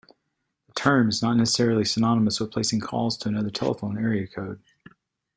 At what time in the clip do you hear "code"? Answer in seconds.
4.27-4.59